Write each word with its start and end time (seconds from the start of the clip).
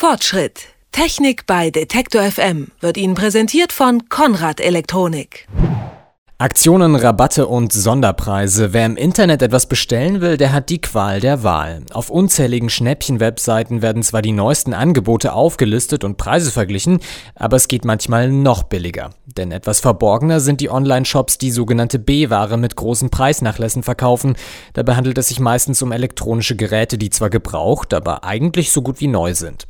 Fortschritt. 0.00 0.68
Technik 0.92 1.44
bei 1.44 1.68
Detektor 1.68 2.22
FM 2.22 2.68
wird 2.80 2.96
Ihnen 2.96 3.14
präsentiert 3.14 3.70
von 3.70 4.08
Konrad 4.08 4.58
Elektronik. 4.58 5.46
Aktionen, 6.40 6.94
Rabatte 6.94 7.46
und 7.46 7.70
Sonderpreise. 7.70 8.72
Wer 8.72 8.86
im 8.86 8.96
Internet 8.96 9.42
etwas 9.42 9.66
bestellen 9.66 10.22
will, 10.22 10.38
der 10.38 10.54
hat 10.54 10.70
die 10.70 10.80
Qual 10.80 11.20
der 11.20 11.42
Wahl. 11.42 11.82
Auf 11.92 12.08
unzähligen 12.08 12.70
Schnäppchen-Webseiten 12.70 13.82
werden 13.82 14.02
zwar 14.02 14.22
die 14.22 14.32
neuesten 14.32 14.72
Angebote 14.72 15.34
aufgelistet 15.34 16.02
und 16.02 16.16
Preise 16.16 16.50
verglichen, 16.50 17.00
aber 17.34 17.58
es 17.58 17.68
geht 17.68 17.84
manchmal 17.84 18.30
noch 18.30 18.62
billiger. 18.62 19.10
Denn 19.26 19.52
etwas 19.52 19.80
verborgener 19.80 20.40
sind 20.40 20.62
die 20.62 20.70
Online-Shops, 20.70 21.36
die 21.36 21.50
sogenannte 21.50 21.98
B-Ware 21.98 22.56
mit 22.56 22.74
großen 22.74 23.10
Preisnachlässen 23.10 23.82
verkaufen. 23.82 24.34
Dabei 24.72 24.96
handelt 24.96 25.18
es 25.18 25.28
sich 25.28 25.40
meistens 25.40 25.82
um 25.82 25.92
elektronische 25.92 26.56
Geräte, 26.56 26.96
die 26.96 27.10
zwar 27.10 27.28
gebraucht, 27.28 27.92
aber 27.92 28.24
eigentlich 28.24 28.72
so 28.72 28.80
gut 28.80 29.02
wie 29.02 29.08
neu 29.08 29.34
sind. 29.34 29.66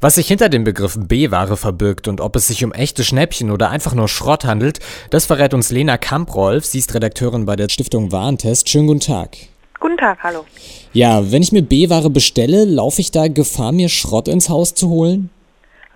Was 0.00 0.16
sich 0.16 0.28
hinter 0.28 0.48
dem 0.48 0.64
Begriff 0.64 0.96
B-Ware 0.98 1.56
verbirgt 1.56 2.08
und 2.08 2.20
ob 2.20 2.36
es 2.36 2.48
sich 2.48 2.64
um 2.64 2.72
echte 2.72 3.04
Schnäppchen 3.04 3.50
oder 3.50 3.70
einfach 3.70 3.94
nur 3.94 4.08
Schrott 4.08 4.44
handelt, 4.44 4.80
das 5.10 5.26
verrät 5.26 5.54
uns 5.54 5.70
Lena 5.70 5.96
Kamprolf. 5.98 6.64
Sie 6.64 6.78
ist 6.78 6.94
Redakteurin 6.94 7.46
bei 7.46 7.56
der 7.56 7.68
Stiftung 7.68 8.12
Warentest. 8.12 8.68
Schönen 8.68 8.86
guten 8.86 9.00
Tag. 9.00 9.36
Guten 9.80 9.96
Tag, 9.96 10.18
hallo. 10.22 10.44
Ja, 10.92 11.30
wenn 11.30 11.42
ich 11.42 11.52
mir 11.52 11.62
B-Ware 11.62 12.10
bestelle, 12.10 12.64
laufe 12.64 13.00
ich 13.00 13.10
da 13.10 13.28
Gefahr, 13.28 13.72
mir 13.72 13.88
Schrott 13.88 14.28
ins 14.28 14.48
Haus 14.48 14.74
zu 14.74 14.88
holen? 14.88 15.30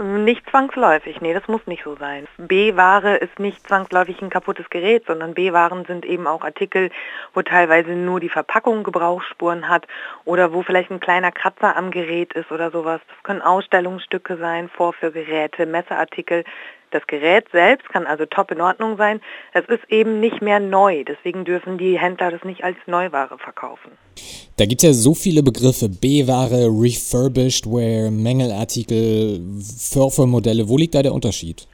Nicht 0.00 0.48
zwangsläufig, 0.48 1.20
nee, 1.20 1.34
das 1.34 1.48
muss 1.48 1.66
nicht 1.66 1.82
so 1.82 1.96
sein. 1.96 2.28
B-Ware 2.36 3.16
ist 3.16 3.40
nicht 3.40 3.66
zwangsläufig 3.66 4.22
ein 4.22 4.30
kaputtes 4.30 4.70
Gerät, 4.70 5.04
sondern 5.08 5.34
B-Waren 5.34 5.86
sind 5.86 6.04
eben 6.04 6.28
auch 6.28 6.42
Artikel, 6.44 6.90
wo 7.34 7.42
teilweise 7.42 7.90
nur 7.90 8.20
die 8.20 8.28
Verpackung 8.28 8.84
Gebrauchsspuren 8.84 9.68
hat 9.68 9.88
oder 10.24 10.52
wo 10.52 10.62
vielleicht 10.62 10.92
ein 10.92 11.00
kleiner 11.00 11.32
Kratzer 11.32 11.74
am 11.74 11.90
Gerät 11.90 12.32
ist 12.34 12.52
oder 12.52 12.70
sowas. 12.70 13.00
Das 13.08 13.22
können 13.24 13.42
Ausstellungsstücke 13.42 14.36
sein, 14.36 14.68
Vorführgeräte, 14.68 15.66
Messeartikel. 15.66 16.44
Das 16.90 17.06
Gerät 17.06 17.46
selbst 17.52 17.88
kann 17.88 18.06
also 18.06 18.24
top 18.26 18.50
in 18.50 18.60
Ordnung 18.60 18.96
sein. 18.96 19.20
Es 19.52 19.64
ist 19.66 19.90
eben 19.90 20.20
nicht 20.20 20.40
mehr 20.40 20.60
neu. 20.60 21.04
Deswegen 21.04 21.44
dürfen 21.44 21.78
die 21.78 21.98
Händler 21.98 22.30
das 22.30 22.44
nicht 22.44 22.64
als 22.64 22.76
Neuware 22.86 23.38
verkaufen. 23.38 23.92
Da 24.56 24.66
gibt 24.66 24.82
es 24.82 24.88
ja 24.88 24.92
so 24.92 25.14
viele 25.14 25.42
Begriffe. 25.42 25.88
B-Ware, 25.88 26.66
Refurbished 26.66 27.66
Ware, 27.66 28.10
Mängelartikel, 28.10 29.40
Vorführmodelle. 29.90 30.68
Wo 30.68 30.76
liegt 30.76 30.94
da 30.94 31.02
der 31.02 31.12
Unterschied? 31.12 31.66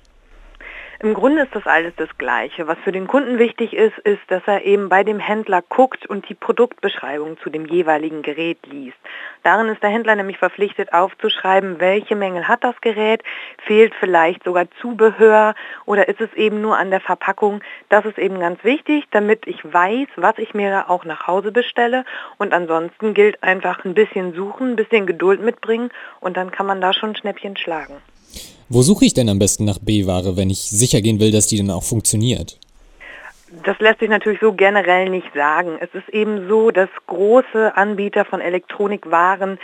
Im 1.01 1.15
Grunde 1.15 1.43
ist 1.43 1.55
das 1.55 1.67
alles 1.67 1.93
das 1.97 2.09
Gleiche. 2.19 2.67
Was 2.69 2.79
für 2.85 2.93
den 2.93 3.09
Kunden 3.09 3.39
wichtig 3.39 3.73
ist, 3.73 3.99
ist, 3.99 4.21
dass 4.29 4.43
er 4.47 4.65
eben 4.65 4.89
bei 4.89 5.03
dem 5.03 5.19
Händler 5.19 5.61
guckt 5.61 6.07
und 6.07 6.29
die 6.29 6.35
Produktbeschreibung 6.35 7.37
zu 7.39 7.51
dem 7.51 7.67
jeweiligen 7.67 8.23
Gerät 8.23 8.59
liest. 8.67 8.97
Darin 9.43 9.69
ist 9.69 9.83
der 9.83 9.91
Händler 9.91 10.15
nämlich 10.15 10.39
verpflichtet 10.39 10.93
aufzuschreiben, 10.93 11.81
welche 11.81 12.15
Mängel 12.15 12.47
hat 12.47 12.63
das 12.63 12.81
Gerät, 12.81 13.23
fehlt 13.67 13.93
vielleicht 13.99 14.45
sogar 14.45 14.67
Zubehör 14.81 15.55
oder 15.85 16.09
ist 16.09 16.21
es 16.21 16.33
eben 16.35 16.61
nur 16.61 16.79
an 16.79 16.91
der 16.91 17.01
Verpackung. 17.01 17.61
Das 17.89 18.05
ist 18.05 18.19
eben 18.19 18.39
ganz 18.39 18.63
wichtig, 18.63 19.05
damit 19.11 19.47
ich 19.47 19.65
weiß, 19.65 20.09
was 20.17 20.39
ich 20.39 20.55
mir 20.55 20.89
auch 20.89 21.05
nach 21.05 21.27
Hause 21.27 21.51
bestelle. 21.51 22.05
Und 22.39 22.53
ansonsten 22.53 23.15
gilt 23.15 23.43
einfach 23.43 23.85
ein 23.85 23.95
bisschen 23.95 24.33
suchen, 24.33 24.73
ein 24.73 24.77
bisschen 24.77 25.07
Geduld 25.07 25.43
mitbringen 25.43 25.91
und 26.21 26.37
dann 26.37 26.53
kann 26.53 26.67
man 26.67 26.81
da 26.81 26.93
schon 26.93 27.17
Schnäppchen 27.17 27.57
schlagen. 27.57 28.01
Wo 28.69 28.83
suche 28.83 29.05
ich 29.05 29.15
denn 29.15 29.29
am 29.29 29.39
besten 29.39 29.65
nach 29.65 29.79
B-Ware, 29.79 30.37
wenn 30.37 30.51
ich 30.51 30.61
sicher 30.61 31.03
gehen 31.03 31.21
will, 31.21 31.31
dass 31.31 31.47
die 31.47 31.59
dann 31.59 31.71
auch 31.71 31.83
funktioniert? 31.83 32.59
Das 33.63 33.79
lässt 33.79 34.01
sich 34.01 34.09
natürlich 34.09 34.41
so 34.41 34.53
generell 34.53 35.09
nicht 35.09 35.33
sagen. 35.33 35.79
Es 35.81 35.89
ist 35.95 36.09
eben 36.09 36.49
so, 36.49 36.71
dass 36.71 36.89
große 37.07 37.77
Anbieter 37.77 38.25
von 38.25 38.41
Elektronikwaren 38.41 39.59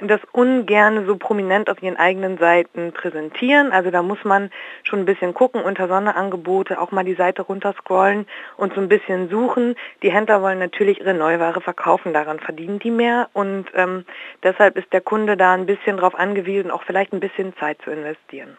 das 0.00 0.20
ungern 0.32 1.06
so 1.06 1.16
prominent 1.16 1.68
auf 1.68 1.82
ihren 1.82 1.96
eigenen 1.96 2.38
Seiten 2.38 2.92
präsentieren. 2.92 3.70
Also 3.70 3.90
da 3.90 4.02
muss 4.02 4.18
man 4.24 4.50
schon 4.82 5.00
ein 5.00 5.04
bisschen 5.04 5.34
gucken, 5.34 5.62
unter 5.62 5.88
Sonderangebote 5.88 6.80
auch 6.80 6.90
mal 6.90 7.04
die 7.04 7.14
Seite 7.14 7.42
runterscrollen 7.42 8.26
und 8.56 8.74
so 8.74 8.80
ein 8.80 8.88
bisschen 8.88 9.28
suchen. 9.28 9.74
Die 10.02 10.10
Händler 10.10 10.40
wollen 10.40 10.58
natürlich 10.58 11.00
ihre 11.00 11.14
Neuware 11.14 11.60
verkaufen, 11.60 12.12
daran 12.12 12.40
verdienen 12.40 12.78
die 12.78 12.90
mehr 12.90 13.28
und 13.34 13.66
ähm, 13.74 14.04
deshalb 14.42 14.76
ist 14.76 14.92
der 14.92 15.00
Kunde 15.00 15.36
da 15.36 15.52
ein 15.52 15.66
bisschen 15.66 15.96
darauf 15.96 16.14
angewiesen, 16.14 16.70
auch 16.70 16.82
vielleicht 16.82 17.12
ein 17.12 17.20
bisschen 17.20 17.54
Zeit 17.58 17.78
zu 17.84 17.90
investieren. 17.90 18.56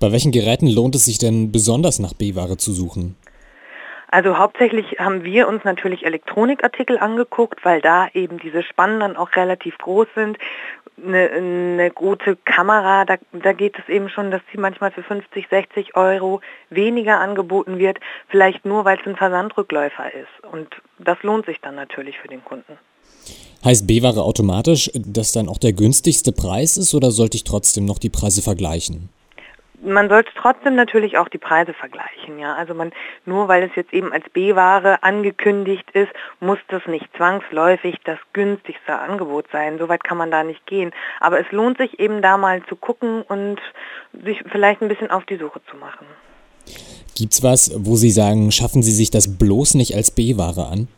Bei 0.00 0.12
welchen 0.12 0.30
Geräten 0.30 0.68
lohnt 0.68 0.94
es 0.94 1.06
sich 1.06 1.18
denn 1.18 1.50
besonders 1.50 1.98
nach 1.98 2.12
B-Ware 2.12 2.56
zu 2.56 2.72
suchen? 2.72 3.16
Also 4.10 4.38
hauptsächlich 4.38 4.98
haben 4.98 5.22
wir 5.24 5.48
uns 5.48 5.64
natürlich 5.64 6.06
Elektronikartikel 6.06 6.98
angeguckt, 6.98 7.64
weil 7.64 7.82
da 7.82 8.08
eben 8.14 8.38
diese 8.38 8.62
Spannen 8.62 9.00
dann 9.00 9.16
auch 9.16 9.36
relativ 9.36 9.76
groß 9.78 10.06
sind. 10.14 10.38
Eine, 10.96 11.30
eine 11.30 11.90
gute 11.90 12.36
Kamera, 12.36 13.04
da, 13.04 13.16
da 13.32 13.52
geht 13.52 13.78
es 13.78 13.88
eben 13.88 14.08
schon, 14.08 14.30
dass 14.30 14.40
sie 14.50 14.58
manchmal 14.58 14.90
für 14.90 15.02
50, 15.02 15.48
60 15.48 15.94
Euro 15.94 16.40
weniger 16.70 17.20
angeboten 17.20 17.78
wird, 17.78 17.98
vielleicht 18.28 18.64
nur, 18.64 18.84
weil 18.84 18.98
es 18.98 19.06
ein 19.06 19.14
Versandrückläufer 19.14 20.12
ist. 20.12 20.52
Und 20.52 20.68
das 20.98 21.22
lohnt 21.22 21.46
sich 21.46 21.60
dann 21.60 21.74
natürlich 21.74 22.18
für 22.18 22.28
den 22.28 22.44
Kunden. 22.44 22.78
Heißt 23.64 23.86
B-Ware 23.86 24.22
automatisch, 24.22 24.90
dass 24.94 25.32
dann 25.32 25.48
auch 25.48 25.58
der 25.58 25.74
günstigste 25.74 26.32
Preis 26.32 26.76
ist 26.78 26.94
oder 26.94 27.10
sollte 27.10 27.36
ich 27.36 27.44
trotzdem 27.44 27.84
noch 27.84 27.98
die 27.98 28.10
Preise 28.10 28.40
vergleichen? 28.40 29.10
Man 29.82 30.08
sollte 30.08 30.30
trotzdem 30.36 30.74
natürlich 30.74 31.18
auch 31.18 31.28
die 31.28 31.38
Preise 31.38 31.72
vergleichen. 31.72 32.38
Ja? 32.38 32.54
Also 32.54 32.74
man, 32.74 32.92
nur 33.24 33.48
weil 33.48 33.62
es 33.62 33.70
jetzt 33.76 33.92
eben 33.92 34.12
als 34.12 34.28
B-Ware 34.30 35.02
angekündigt 35.02 35.88
ist, 35.92 36.10
muss 36.40 36.58
das 36.68 36.82
nicht 36.86 37.06
zwangsläufig 37.16 37.96
das 38.04 38.18
günstigste 38.32 38.98
Angebot 38.98 39.46
sein. 39.52 39.78
Soweit 39.78 40.04
kann 40.04 40.18
man 40.18 40.30
da 40.30 40.44
nicht 40.44 40.66
gehen. 40.66 40.92
Aber 41.20 41.40
es 41.40 41.50
lohnt 41.52 41.78
sich 41.78 41.98
eben 42.00 42.22
da 42.22 42.36
mal 42.36 42.62
zu 42.66 42.76
gucken 42.76 43.22
und 43.22 43.58
sich 44.24 44.42
vielleicht 44.50 44.82
ein 44.82 44.88
bisschen 44.88 45.10
auf 45.10 45.24
die 45.26 45.36
Suche 45.36 45.60
zu 45.70 45.76
machen. 45.76 46.06
Gibt's 47.14 47.42
was, 47.42 47.72
wo 47.74 47.96
Sie 47.96 48.10
sagen, 48.10 48.52
schaffen 48.52 48.82
Sie 48.82 48.92
sich 48.92 49.10
das 49.10 49.38
bloß 49.38 49.74
nicht 49.74 49.94
als 49.94 50.10
B-Ware 50.10 50.66
an? 50.66 50.88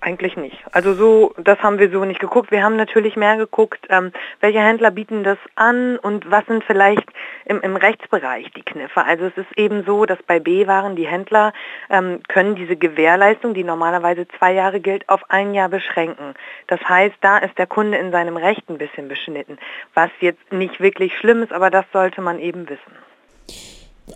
Eigentlich 0.00 0.36
nicht. 0.36 0.56
Also 0.72 0.94
so, 0.94 1.34
das 1.42 1.58
haben 1.58 1.78
wir 1.78 1.90
so 1.90 2.04
nicht 2.04 2.20
geguckt. 2.20 2.52
Wir 2.52 2.62
haben 2.62 2.76
natürlich 2.76 3.16
mehr 3.16 3.36
geguckt, 3.36 3.86
ähm, 3.88 4.12
welche 4.40 4.60
Händler 4.60 4.92
bieten 4.92 5.24
das 5.24 5.38
an 5.56 5.98
und 5.98 6.30
was 6.30 6.46
sind 6.46 6.62
vielleicht 6.64 7.04
im, 7.46 7.60
im, 7.62 7.74
Rechtsbereich 7.74 8.46
die 8.56 8.62
Kniffe. 8.62 9.04
Also 9.04 9.26
es 9.26 9.36
ist 9.36 9.58
eben 9.58 9.84
so, 9.84 10.06
dass 10.06 10.18
bei 10.26 10.38
B-Waren 10.38 10.94
die 10.94 11.06
Händler 11.06 11.52
ähm, 11.90 12.20
können 12.28 12.54
diese 12.54 12.76
Gewährleistung, 12.76 13.54
die 13.54 13.64
normalerweise 13.64 14.26
zwei 14.38 14.52
Jahre 14.52 14.80
gilt, 14.80 15.08
auf 15.08 15.22
ein 15.30 15.52
Jahr 15.52 15.68
beschränken. 15.68 16.34
Das 16.68 16.80
heißt, 16.80 17.16
da 17.20 17.38
ist 17.38 17.58
der 17.58 17.66
Kunde 17.66 17.98
in 17.98 18.12
seinem 18.12 18.36
Recht 18.36 18.68
ein 18.68 18.78
bisschen 18.78 19.08
beschnitten, 19.08 19.58
was 19.94 20.10
jetzt 20.20 20.52
nicht 20.52 20.78
wirklich 20.80 21.12
schlimm 21.18 21.42
ist, 21.42 21.52
aber 21.52 21.70
das 21.70 21.86
sollte 21.92 22.20
man 22.20 22.38
eben 22.38 22.68
wissen. 22.68 22.92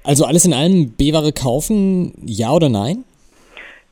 Also 0.05 0.25
alles 0.25 0.45
in 0.45 0.55
allem 0.55 0.93
B-Ware 0.93 1.33
kaufen, 1.33 2.15
ja 2.25 2.53
oder 2.53 2.69
nein? 2.69 3.05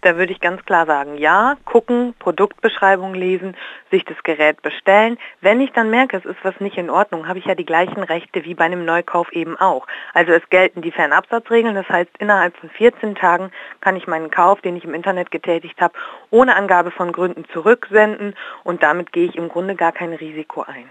Da 0.03 0.17
würde 0.17 0.33
ich 0.33 0.41
ganz 0.41 0.65
klar 0.65 0.87
sagen, 0.87 1.19
ja, 1.19 1.57
gucken, 1.65 2.15
Produktbeschreibung 2.19 3.15
lesen, 3.15 3.57
sich 3.91 4.05
das 4.05 4.17
Gerät 4.23 4.63
bestellen. 4.63 5.19
Wenn 5.41 5.61
ich 5.61 5.73
dann 5.73 5.91
merke, 5.91 6.17
es 6.17 6.25
ist 6.25 6.39
was 6.43 6.59
nicht 6.61 6.79
in 6.79 6.89
Ordnung, 6.89 7.29
habe 7.29 7.39
ich 7.39 7.45
ja 7.45 7.55
die 7.55 7.67
gleichen 7.67 8.03
Rechte 8.03 8.45
wie 8.45 8.55
bei 8.55 8.65
einem 8.65 8.85
Neukauf 8.85 9.31
eben 9.33 9.57
auch. 9.59 9.87
Also 10.15 10.33
es 10.33 10.49
gelten 10.49 10.81
die 10.81 10.93
Fernabsatzregeln, 10.93 11.75
das 11.75 11.89
heißt 11.89 12.11
innerhalb 12.19 12.57
von 12.57 12.71
14 12.71 13.15
Tagen 13.15 13.51
kann 13.81 13.97
ich 13.97 14.07
meinen 14.07 14.31
Kauf, 14.31 14.61
den 14.63 14.77
ich 14.77 14.85
im 14.85 14.95
Internet 14.95 15.31
getätigt 15.31 15.81
habe, 15.81 15.95
ohne 16.31 16.57
Angabe 16.57 16.91
von 16.91 17.13
Gründen 17.13 17.45
zurücksenden 17.53 18.35
und 18.65 18.83
damit 18.83 19.13
gehe 19.13 19.27
ich 19.27 19.37
im 19.37 19.49
Grunde 19.49 19.75
gar 19.75 19.93
kein 19.93 20.13
Risiko 20.15 20.63
ein. 20.63 20.91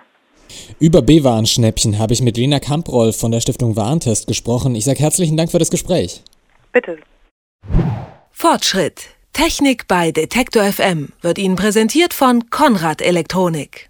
Über 0.80 1.02
B-Warenschnäppchen 1.02 2.00
habe 2.00 2.14
ich 2.14 2.22
mit 2.22 2.38
Lena 2.38 2.60
Kamproll 2.60 3.14
von 3.14 3.32
der 3.32 3.40
Stiftung 3.40 3.76
Warentest 3.76 4.28
gesprochen. 4.28 4.76
Ich 4.76 4.86
sage 4.86 5.00
herzlichen 5.00 5.38
Dank 5.38 5.52
für 5.52 5.60
das 5.60 5.70
Gespräch. 5.70 6.24
Bitte. 6.72 6.98
Fortschritt. 8.42 9.10
Technik 9.34 9.90
bei 9.90 10.14
Detektor 10.14 10.64
FM 10.64 11.10
wird 11.22 11.38
Ihnen 11.38 11.58
präsentiert 11.58 12.14
von 12.14 12.50
Konrad 12.50 13.02
Elektronik. 13.02 13.89